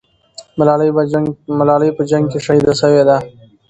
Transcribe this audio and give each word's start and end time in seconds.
ملالۍ 1.59 1.91
په 1.97 2.03
جنگ 2.11 2.23
کې 2.31 2.39
شهیده 2.45 2.73
سوې 2.81 3.03
ده. 3.07 3.17